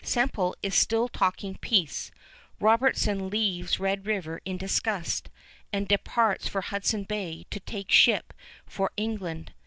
Semple 0.03 0.55
is 0.63 0.73
still 0.73 1.07
talking 1.07 1.57
peace. 1.61 2.09
Robertson 2.59 3.29
leaves 3.29 3.79
Red 3.79 4.07
River 4.07 4.41
in 4.45 4.57
disgust, 4.57 5.29
and 5.71 5.87
departs 5.87 6.47
for 6.47 6.61
Hudson 6.61 7.03
Bay 7.03 7.45
to 7.51 7.59
take 7.59 7.91
ship 7.91 8.33
for 8.65 8.89
England. 8.97 9.53